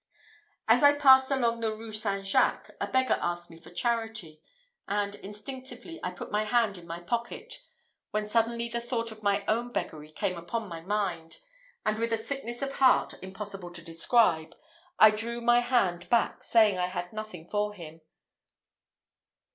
As 0.67 0.81
I 0.81 0.95
passed 0.95 1.29
along 1.29 1.59
the 1.59 1.75
Rue 1.75 1.91
St. 1.91 2.25
Jacques, 2.25 2.71
a 2.81 2.87
beggar 2.87 3.19
asked 3.21 3.51
me 3.51 3.59
for 3.59 3.69
charity; 3.69 4.41
and 4.87 5.13
instinctively 5.13 5.99
I 6.03 6.09
put 6.09 6.31
my 6.31 6.43
hand 6.43 6.79
in 6.79 6.87
my 6.87 7.01
pocket, 7.01 7.53
when 8.09 8.27
suddenly 8.27 8.67
the 8.67 8.81
thought 8.81 9.11
of 9.11 9.21
my 9.21 9.45
own 9.47 9.71
beggary 9.71 10.09
came 10.11 10.37
upon 10.39 10.67
my 10.67 10.81
mind, 10.81 11.37
and 11.85 11.99
with 11.99 12.11
a 12.11 12.17
sickness 12.17 12.63
of 12.63 12.77
heart 12.79 13.13
impossible 13.21 13.69
to 13.71 13.83
describe, 13.83 14.55
I 14.97 15.11
drew 15.11 15.39
my 15.39 15.59
hand 15.59 16.09
back, 16.09 16.41
saying 16.43 16.79
I 16.79 16.87
had 16.87 17.13
nothing 17.13 17.47
for 17.47 17.75
him. 17.75 18.01